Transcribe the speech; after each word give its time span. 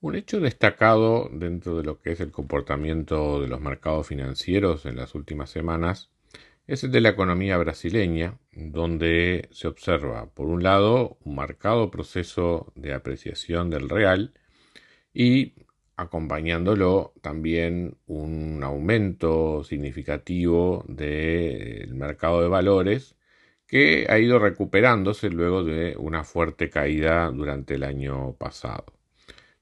Un 0.00 0.14
hecho 0.14 0.40
destacado 0.40 1.28
dentro 1.32 1.76
de 1.76 1.84
lo 1.84 2.00
que 2.00 2.12
es 2.12 2.20
el 2.20 2.30
comportamiento 2.30 3.40
de 3.40 3.48
los 3.48 3.60
mercados 3.60 4.06
financieros 4.08 4.86
en 4.86 4.96
las 4.96 5.14
últimas 5.14 5.50
semanas 5.50 6.10
es 6.66 6.84
el 6.84 6.92
de 6.92 7.00
la 7.00 7.10
economía 7.10 7.56
brasileña, 7.58 8.38
donde 8.52 9.48
se 9.52 9.68
observa, 9.68 10.26
por 10.34 10.48
un 10.48 10.62
lado, 10.62 11.18
un 11.24 11.34
marcado 11.34 11.90
proceso 11.90 12.72
de 12.74 12.92
apreciación 12.92 13.70
del 13.70 13.88
real 13.88 14.34
y 15.14 15.54
acompañándolo 15.96 17.14
también 17.22 17.96
un 18.06 18.62
aumento 18.64 19.64
significativo 19.64 20.84
del 20.88 21.94
mercado 21.94 22.42
de 22.42 22.48
valores 22.48 23.16
que 23.66 24.06
ha 24.10 24.18
ido 24.18 24.38
recuperándose 24.38 25.30
luego 25.30 25.64
de 25.64 25.96
una 25.98 26.24
fuerte 26.24 26.70
caída 26.70 27.30
durante 27.30 27.74
el 27.76 27.84
año 27.84 28.34
pasado. 28.34 28.95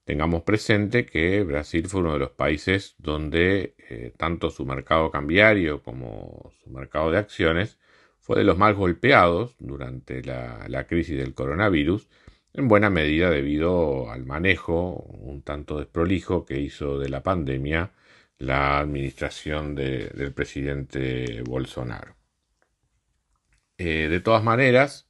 Tengamos 0.04 0.42
presente 0.42 1.06
que 1.06 1.42
Brasil 1.44 1.86
fue 1.88 2.02
uno 2.02 2.12
de 2.12 2.18
los 2.18 2.30
países 2.30 2.94
donde 2.98 3.74
eh, 3.88 4.12
tanto 4.18 4.50
su 4.50 4.66
mercado 4.66 5.10
cambiario 5.10 5.82
como 5.82 6.52
su 6.62 6.70
mercado 6.70 7.10
de 7.10 7.18
acciones 7.18 7.78
fue 8.20 8.38
de 8.38 8.44
los 8.44 8.58
más 8.58 8.76
golpeados 8.76 9.56
durante 9.58 10.22
la, 10.22 10.86
crisis 10.88 11.16
del 11.16 11.34
coronavirus, 11.34 12.08
en 12.52 12.68
buena 12.68 12.90
medida 12.90 13.30
debido 13.30 14.10
al 14.10 14.24
manejo 14.26 14.92
un 15.20 15.42
tanto 15.42 15.78
desprolijo 15.78 16.44
que 16.44 16.60
hizo 16.60 16.98
de 16.98 17.08
la 17.08 17.22
pandemia 17.22 17.92
la 18.38 18.78
administración 18.80 19.74
del 19.74 20.32
presidente 20.34 21.42
Bolsonaro. 21.42 22.16
Eh, 23.78 24.08
de 24.08 24.20
todas 24.20 24.44
maneras, 24.44 25.08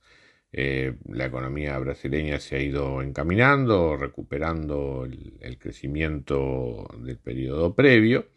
eh, 0.56 0.94
la 1.08 1.27
economía 1.27 1.77
brasileña 1.80 2.38
se 2.38 2.55
ha 2.55 2.60
ido 2.60 3.02
encaminando, 3.02 3.97
recuperando 3.97 5.05
el, 5.05 5.58
crecimiento 5.58 6.86
del 6.98 7.19
periodo 7.19 7.74
previo. 7.74 8.28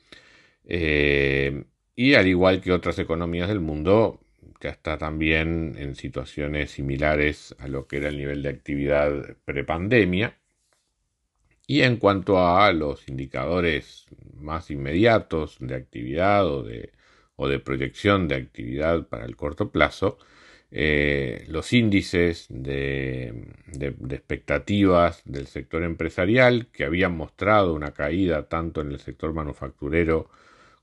Eh, 0.65 1.63
y 1.95 2.15
al 2.15 2.27
igual 2.27 2.59
que 2.59 2.71
otras 2.71 2.97
economías 2.97 3.49
del 3.49 3.59
mundo, 3.59 4.19
ya 4.59 4.71
está 4.71 4.97
también 4.97 5.75
en 5.77 5.93
situaciones 5.93 6.71
similares 6.71 7.55
a 7.59 7.67
lo 7.67 7.85
que 7.87 7.97
era 7.97 8.09
el 8.09 8.17
nivel 8.17 8.41
de 8.41 8.49
actividad 8.49 9.37
prepandemia. 9.45 10.39
Y 11.67 11.81
en 11.83 11.97
cuanto 11.97 12.39
a 12.39 12.71
los 12.73 13.07
indicadores 13.07 14.07
más 14.33 14.71
inmediatos 14.71 15.57
de 15.59 15.75
actividad 15.75 16.47
o 16.47 16.63
de, 16.63 16.93
o 17.35 17.47
de 17.47 17.59
proyección 17.59 18.27
de 18.27 18.35
actividad 18.37 19.07
para 19.07 19.25
el 19.25 19.35
corto 19.35 19.71
plazo, 19.71 20.17
eh, 20.71 21.45
los 21.47 21.71
índices 21.71 22.47
de, 22.49 23.33
expectativas 24.09 25.21
del 25.25 25.47
sector 25.47 25.83
empresarial 25.83 26.67
que 26.73 26.83
habían 26.83 27.15
mostrado 27.15 27.73
una 27.73 27.91
caída 27.91 28.49
tanto 28.49 28.81
en 28.81 28.91
el 28.91 28.99
sector 28.99 29.33
manufacturero 29.33 30.29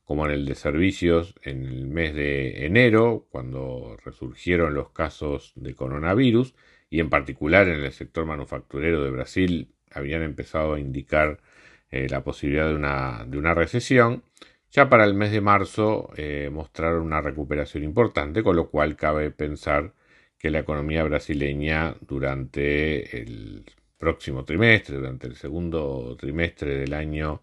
como 0.04 0.26
en 0.26 0.32
el 0.32 0.46
de 0.46 0.54
servicios 0.54 1.34
en 1.42 1.64
el 1.64 1.86
mes 1.86 2.14
de 2.14 2.66
enero, 2.66 3.26
cuando 3.30 3.96
resurgieron 4.04 4.74
los 4.74 4.90
casos 4.90 5.52
de 5.56 5.74
coronavirus, 5.74 6.54
y 6.90 7.00
en 7.00 7.10
particular 7.10 7.68
en 7.68 7.82
el 7.82 7.92
sector 7.92 8.26
manufacturero 8.26 9.02
de 9.02 9.10
Brasil 9.10 9.68
habían 9.90 10.22
empezado 10.22 10.74
a 10.74 10.80
indicar 10.80 11.40
eh, 11.90 12.08
la 12.08 12.22
posibilidad 12.22 12.68
de 12.68 12.74
una, 12.74 13.24
de 13.26 13.38
una 13.38 13.54
recesión. 13.54 14.22
Ya 14.74 14.90
para 14.90 15.04
el 15.04 15.14
mes 15.14 15.30
de 15.30 15.40
marzo 15.40 16.10
eh, 16.16 16.50
mostraron 16.52 17.02
una 17.02 17.20
recuperación 17.20 17.84
importante, 17.84 18.42
con 18.42 18.56
lo 18.56 18.70
cual 18.70 18.96
cabe 18.96 19.30
pensar 19.30 19.94
que 20.36 20.50
la 20.50 20.58
economía 20.58 21.04
brasileña 21.04 21.94
durante 22.00 23.22
el 23.22 23.66
próximo 23.98 24.44
trimestre, 24.44 24.96
durante 24.96 25.28
el 25.28 25.36
segundo 25.36 26.16
trimestre 26.18 26.76
del 26.76 26.92
año 26.92 27.42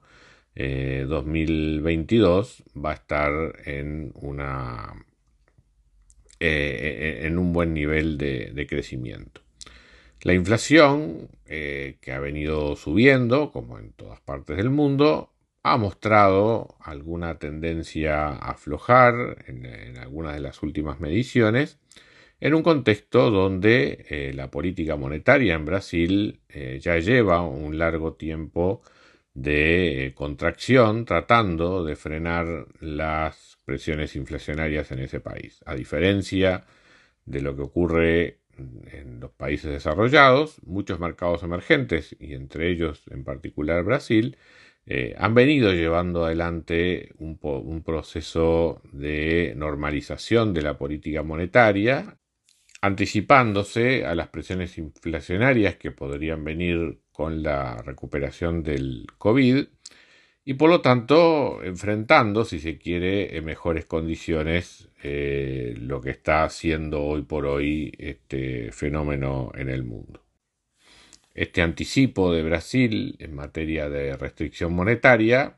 2022, 0.53 2.59
eh, 2.59 2.63
va 2.77 2.91
a 2.91 2.95
estar 2.95 3.31
en 3.65 4.11
una 4.15 4.93
eh, 6.37 7.21
en 7.23 7.37
un 7.37 7.53
buen 7.53 7.73
nivel 7.73 8.17
de, 8.17 8.67
crecimiento. 8.67 9.39
La 10.23 10.33
inflación, 10.33 11.29
que 11.45 12.11
ha 12.11 12.19
venido 12.19 12.75
subiendo, 12.75 13.51
como 13.51 13.79
en 13.79 13.93
todas 13.93 14.19
partes 14.19 14.57
del 14.57 14.69
mundo, 14.69 15.30
ha 15.63 15.77
mostrado 15.77 16.75
alguna 16.79 17.37
tendencia 17.37 18.29
a 18.29 18.51
aflojar 18.51 19.43
en, 19.47 19.97
algunas 19.97 20.33
de 20.35 20.41
las 20.41 20.63
últimas 20.63 20.99
mediciones, 20.99 21.79
en 22.39 22.55
un 22.55 22.63
contexto 22.63 23.29
donde 23.29 24.05
eh, 24.09 24.33
la 24.33 24.49
política 24.49 24.95
monetaria 24.95 25.53
en 25.53 25.65
Brasil 25.65 26.41
eh, 26.49 26.79
ya 26.81 26.97
lleva 26.97 27.41
un 27.41 27.77
largo 27.77 28.13
tiempo 28.13 28.81
de 29.33 30.07
eh, 30.07 30.13
contracción 30.13 31.05
tratando 31.05 31.83
de 31.83 31.95
frenar 31.95 32.65
las 32.79 33.57
presiones 33.65 34.15
inflacionarias 34.15 34.91
en 34.91 34.99
ese 34.99 35.19
país. 35.19 35.61
A 35.65 35.75
diferencia 35.75 36.65
de 37.25 37.41
lo 37.41 37.55
que 37.55 37.61
ocurre 37.61 38.39
en 38.57 39.19
los 39.19 39.31
países 39.31 39.71
desarrollados, 39.71 40.61
muchos 40.63 40.99
mercados 40.99 41.43
emergentes, 41.43 42.15
y 42.19 42.33
entre 42.33 42.69
ellos 42.69 43.03
en 43.11 43.23
particular 43.23 43.83
Brasil, 43.83 44.37
eh, 44.93 45.15
han 45.17 45.33
venido 45.33 45.71
llevando 45.71 46.25
adelante 46.25 47.13
un, 47.17 47.39
un, 47.41 47.81
proceso 47.81 48.81
de 48.91 49.53
normalización 49.55 50.53
de 50.53 50.63
la 50.63 50.77
política 50.77 51.23
monetaria, 51.23 52.17
anticipándose 52.81 54.05
a 54.05 54.15
las 54.15 54.27
presiones 54.27 54.77
inflacionarias 54.77 55.77
que 55.77 55.91
podrían 55.91 56.43
venir 56.43 56.99
con 57.13 57.41
la 57.41 57.77
recuperación 57.77 58.63
del 58.63 59.07
COVID 59.17 59.65
y 60.43 60.55
por 60.55 60.69
lo 60.69 60.81
tanto 60.81 61.63
enfrentando, 61.63 62.43
si 62.43 62.59
se 62.59 62.77
quiere, 62.77 63.37
en 63.37 63.45
mejores 63.45 63.85
condiciones 63.85 64.89
eh, 65.03 65.73
lo 65.77 66.01
que 66.01 66.09
está 66.09 66.43
haciendo 66.43 67.01
hoy 67.01 67.21
por 67.21 67.45
hoy 67.45 67.93
este 67.97 68.73
fenómeno 68.73 69.53
en 69.55 69.69
el 69.69 69.85
mundo. 69.85 70.21
Este 71.33 71.61
anticipo 71.61 72.33
de 72.33 72.43
Brasil 72.43 73.15
en 73.19 73.33
materia 73.35 73.89
de 73.89 74.17
restricción 74.17 74.73
monetaria 74.73 75.57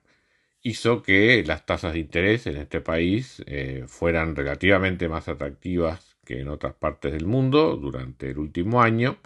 hizo 0.62 1.04
que 1.04 1.44
las 1.46 1.66
tasas 1.66 1.94
de 1.94 2.00
interés 2.00 2.48
en 2.48 2.58
este 2.58 2.82
país 2.82 3.44
eh, 3.48 3.86
fueran 3.88 4.36
relativamente 4.36 5.10
más 5.10 5.28
atractivas 5.28 6.16
que 6.26 6.40
en 6.42 6.50
otras 6.50 6.76
partes 6.76 7.14
del 7.14 7.26
mundo 7.26 7.76
durante 7.78 8.30
el 8.32 8.38
último 8.40 8.82
año, 8.82 9.18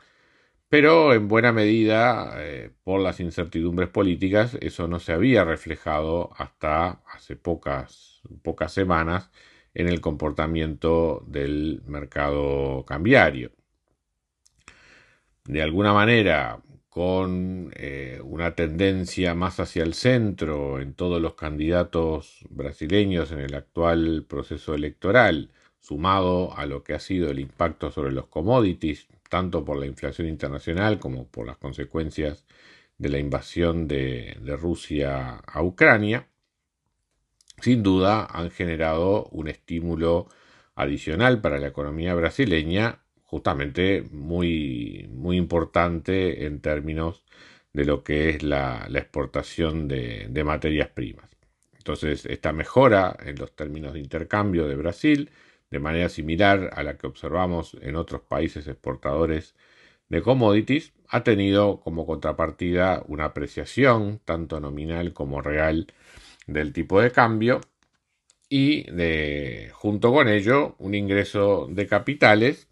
pero 0.69 1.13
en 1.13 1.27
buena 1.27 1.51
medida 1.53 2.33
eh, 2.37 2.71
por 2.83 3.01
las 3.01 3.19
incertidumbres 3.19 3.89
políticas 3.89 4.57
eso 4.61 4.87
no 4.87 4.99
se 4.99 5.13
había 5.13 5.45
reflejado 5.45 6.31
hasta 6.37 7.01
hace 7.13 7.35
pocas, 7.35 8.21
pocas 8.43 8.73
semanas 8.73 9.31
en 9.73 9.87
el 9.89 10.01
comportamiento 10.01 11.23
del 11.27 11.83
mercado 11.87 12.85
cambiario 12.85 13.56
de 15.47 15.61
alguna 15.61 15.93
manera 15.93 16.61
con 16.89 17.71
eh, 17.75 18.19
una 18.23 18.55
tendencia 18.55 19.33
más 19.33 19.59
hacia 19.59 19.83
el 19.83 19.93
centro 19.93 20.79
en 20.79 20.93
todos 20.93 21.21
los 21.21 21.35
candidatos 21.35 22.45
brasileños 22.49 23.31
en 23.31 23.39
el 23.39 23.55
actual 23.55 24.25
proceso 24.27 24.73
electoral, 24.73 25.51
sumado 25.79 26.57
a 26.57 26.65
lo 26.65 26.83
que 26.83 26.93
ha 26.93 26.99
sido 26.99 27.29
el 27.29 27.39
impacto 27.39 27.91
sobre 27.91 28.11
los 28.11 28.27
commodities, 28.27 29.07
tanto 29.29 29.63
por 29.63 29.77
la 29.77 29.85
inflación 29.85 30.27
internacional 30.27 30.99
como 30.99 31.27
por 31.27 31.45
las 31.45 31.57
consecuencias 31.57 32.45
de 32.97 33.09
la 33.09 33.19
invasión 33.19 33.87
de, 33.87 34.37
de 34.41 34.57
Rusia 34.57 35.35
a 35.45 35.63
Ucrania, 35.63 36.27
sin 37.61 37.83
duda 37.83 38.25
han 38.25 38.49
generado 38.51 39.25
un 39.31 39.47
estímulo 39.47 40.27
adicional 40.75 41.41
para 41.41 41.59
la 41.59 41.67
economía 41.67 42.15
brasileña 42.15 43.01
justamente 43.27 44.03
muy, 44.11 45.07
muy 45.11 45.37
importante 45.37 46.45
en 46.45 46.61
términos 46.61 47.23
de 47.73 47.85
lo 47.85 48.03
que 48.03 48.29
es 48.29 48.41
la, 48.41 48.87
exportación 48.93 49.87
de, 49.87 50.43
materias 50.43 50.89
primas. 50.89 51.29
Entonces, 51.77 52.25
esta 52.25 52.53
mejora 52.53 53.15
en 53.23 53.35
los 53.37 53.55
términos 53.55 53.93
de 53.93 53.99
intercambio 53.99 54.67
de 54.67 54.75
Brasil, 54.75 55.29
de 55.69 55.79
manera 55.79 56.09
similar 56.09 56.71
a 56.73 56.83
la 56.83 56.97
que 56.97 57.07
observamos 57.07 57.77
en 57.81 57.97
otros 57.97 58.21
países 58.21 58.67
exportadores 58.67 59.55
de 60.09 60.21
commodities 60.21 60.93
ha 61.09 61.23
tenido 61.23 61.81
como 61.81 62.05
contrapartida 62.05 63.03
una 63.07 63.25
apreciación 63.25 64.21
tanto 64.23 64.61
nominal 64.61 65.13
como 65.13 65.41
real 65.41 65.87
del 66.47 66.71
tipo 66.71 67.01
de 67.01 67.11
cambio 67.11 67.59
y 68.49 68.89
de, 68.91 69.69
junto 69.73 70.13
con 70.13 70.29
ello 70.29 70.75
un 70.79 70.95
ingreso 70.95 71.67
de 71.69 71.87
capitales 71.87 72.69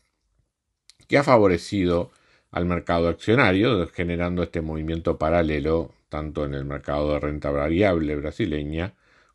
que 1.07 1.17
ha 1.17 1.23
favorecido 1.23 2.11
al 2.51 2.65
mercado 2.65 3.09
accionario, 3.09 3.87
generando 3.87 4.43
este 4.43 4.61
movimiento 4.61 5.17
paralelo 5.17 5.93
tanto 6.09 6.45
en 6.45 6.53
el 6.53 6.65
mercado 6.65 7.13
de 7.13 7.19
renta 7.19 7.51
variable 7.51 8.15
brasileña 8.15 8.93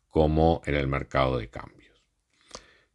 como 0.09 0.61
en 0.65 0.75
el 0.75 0.87
mercado 0.87 1.37
de 1.37 1.49
cambios. 1.49 1.81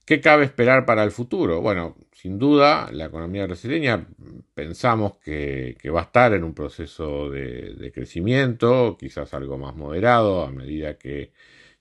¿Qué 0.04 0.20
cabe 0.20 0.44
esperar 0.44 0.86
para 0.86 1.02
el 1.02 1.10
futuro? 1.10 1.60
Bueno, 1.60 1.96
sin 2.12 2.38
duda, 2.38 2.90
la 2.92 3.06
economía 3.06 3.46
brasileña 3.46 4.06
pensamos 4.54 5.16
que, 5.18 5.76
va 5.94 6.00
a 6.00 6.04
estar 6.04 6.32
en 6.32 6.44
un 6.44 6.54
proceso 6.54 7.28
de, 7.28 7.90
crecimiento, 7.92 8.96
quizás 8.98 9.34
algo 9.34 9.58
más 9.58 9.74
moderado, 9.74 10.44
a 10.44 10.50
medida 10.52 10.96
que 10.96 11.32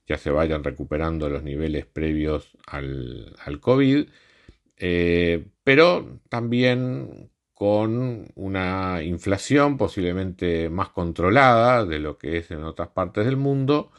ya 0.08 0.18
se 0.18 0.30
vayan 0.30 0.64
recuperando 0.64 1.28
los 1.28 1.42
niveles 1.42 1.86
previos 1.86 2.56
al, 2.66 3.34
COVID, 3.60 4.08
eh, 4.78 5.46
pero 5.64 6.20
también 6.28 7.30
con 7.54 8.26
una 8.34 9.02
inflación 9.02 9.78
posiblemente 9.78 10.68
más 10.68 10.90
controlada 10.90 11.84
de 11.86 11.98
lo 11.98 12.18
que 12.18 12.38
es 12.38 12.50
en 12.50 12.64
otras 12.64 12.88
partes 12.88 13.24
del 13.24 13.36
mundo, 13.36 13.90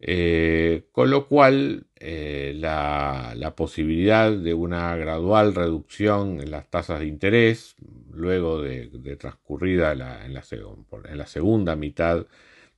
eh, 0.00 0.88
con 0.92 1.10
lo 1.10 1.26
cual 1.26 1.86
eh, 1.96 2.52
la, 2.56 3.54
posibilidad 3.56 4.30
de 4.32 4.54
una 4.54 4.96
gradual 4.96 5.54
reducción 5.54 6.40
en 6.40 6.50
las 6.50 6.68
tasas 6.68 7.00
de 7.00 7.06
interés, 7.06 7.76
luego 8.12 8.60
de, 8.60 8.88
transcurrida 9.18 9.92
en, 9.92 10.34
la, 10.34 11.26
segunda 11.26 11.76
mitad 11.76 12.26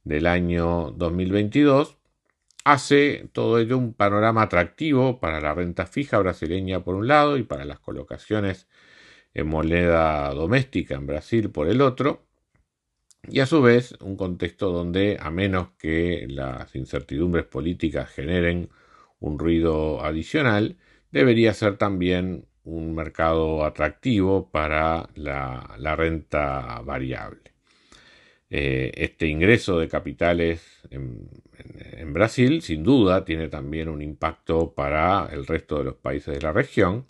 del 0.04 0.26
año 0.26 0.92
2022, 0.96 1.97
hace 2.72 3.28
todo 3.32 3.58
ello 3.58 3.78
un 3.78 3.94
panorama 3.94 4.42
atractivo 4.42 5.20
para 5.20 5.40
la 5.40 5.54
renta 5.54 5.86
fija 5.86 6.18
brasileña 6.18 6.84
por 6.84 6.94
un 6.94 7.08
lado 7.08 7.36
y 7.36 7.42
para 7.42 7.64
las 7.64 7.80
colocaciones 7.80 8.68
en 9.34 9.48
moneda 9.48 10.32
doméstica 10.34 10.94
en 10.96 11.06
Brasil 11.06 11.50
por 11.50 11.68
el 11.68 11.80
otro, 11.80 12.26
y 13.30 13.40
a 13.40 13.46
su 13.46 13.60
vez 13.62 13.94
un 14.00 14.16
contexto 14.16 14.70
donde, 14.70 15.18
a 15.20 15.30
menos 15.30 15.70
que 15.78 16.26
las 16.28 16.74
incertidumbres 16.74 17.44
políticas 17.46 18.10
generen 18.10 18.70
un 19.20 19.38
ruido 19.38 20.04
adicional, 20.04 20.76
debería 21.10 21.52
ser 21.54 21.76
también 21.76 22.46
un 22.64 22.94
mercado 22.94 23.64
atractivo 23.64 24.50
para 24.50 25.08
la, 25.14 25.96
renta 25.96 26.80
variable. 26.82 27.57
Eh, 28.50 28.92
este 28.96 29.26
ingreso 29.26 29.78
de 29.78 29.88
capitales 29.88 30.62
en, 30.90 31.28
en, 31.92 32.12
Brasil, 32.14 32.62
sin 32.62 32.82
duda, 32.82 33.24
tiene 33.24 33.48
también 33.48 33.88
un 33.88 34.00
impacto 34.02 34.72
para 34.74 35.28
el 35.32 35.46
resto 35.46 35.78
de 35.78 35.84
los 35.84 35.94
países 35.96 36.34
de 36.34 36.40
la 36.40 36.52
región, 36.52 37.06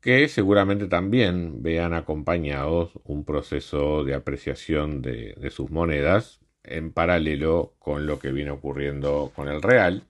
que 0.00 0.28
seguramente 0.28 0.86
también 0.86 1.62
vean 1.62 1.94
acompañados 1.94 2.92
un 3.04 3.24
proceso 3.24 4.04
de 4.04 4.14
apreciación 4.14 5.02
de, 5.02 5.50
sus 5.50 5.70
monedas 5.70 6.40
en 6.64 6.92
paralelo 6.92 7.74
con 7.78 8.06
lo 8.06 8.18
que 8.18 8.32
viene 8.32 8.50
ocurriendo 8.50 9.32
con 9.34 9.48
el 9.48 9.62
real, 9.62 10.04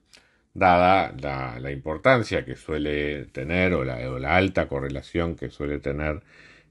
dada 0.53 1.13
la, 1.59 1.71
importancia 1.71 2.45
que 2.45 2.55
suele 2.55 3.25
tener 3.25 3.73
o 3.73 3.83
la, 3.83 4.35
alta 4.35 4.67
correlación 4.67 5.35
que 5.35 5.49
suele 5.49 5.79
tener 5.79 6.21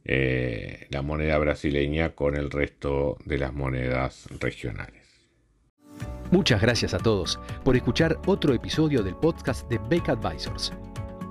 eh, 0.04 0.86
la 0.90 1.02
moneda 1.02 1.38
brasileña 1.38 2.10
con 2.10 2.36
el 2.36 2.50
resto 2.50 3.18
de 3.24 3.38
las 3.38 3.52
monedas 3.52 4.26
regionales. 4.40 5.00
Muchas 6.30 6.60
gracias 6.60 6.94
a 6.94 6.98
todos 6.98 7.40
por 7.64 7.76
escuchar 7.76 8.18
otro 8.26 8.54
episodio 8.54 9.02
del 9.02 9.16
podcast 9.16 9.68
de 9.68 9.78
Beck 9.88 10.08
Advisors. 10.08 10.72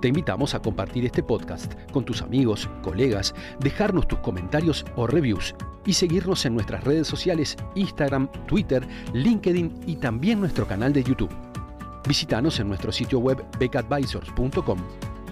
Te 0.01 0.07
invitamos 0.07 0.55
a 0.55 0.61
compartir 0.61 1.05
este 1.05 1.23
podcast 1.23 1.73
con 1.91 2.05
tus 2.05 2.21
amigos, 2.21 2.69
colegas, 2.81 3.35
dejarnos 3.59 4.07
tus 4.07 4.19
comentarios 4.19 4.85
o 4.95 5.07
reviews 5.07 5.55
y 5.85 5.93
seguirnos 5.93 6.45
en 6.45 6.53
nuestras 6.53 6.83
redes 6.83 7.07
sociales 7.07 7.57
Instagram, 7.75 8.29
Twitter, 8.47 8.85
LinkedIn 9.13 9.81
y 9.87 9.97
también 9.97 10.39
nuestro 10.39 10.65
canal 10.65 10.93
de 10.93 11.03
YouTube. 11.03 11.33
Visítanos 12.07 12.59
en 12.59 12.69
nuestro 12.69 12.91
sitio 12.91 13.19
web 13.19 13.43
becadvisors.com 13.59 14.79